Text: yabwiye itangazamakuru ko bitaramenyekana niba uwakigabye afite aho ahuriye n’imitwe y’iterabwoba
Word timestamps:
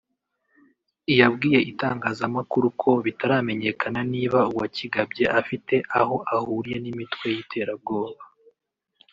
yabwiye 1.19 1.59
itangazamakuru 1.71 2.67
ko 2.81 2.91
bitaramenyekana 3.05 3.99
niba 4.13 4.39
uwakigabye 4.51 5.25
afite 5.39 5.75
aho 5.99 6.15
ahuriye 6.35 6.77
n’imitwe 6.81 7.25
y’iterabwoba 7.35 8.23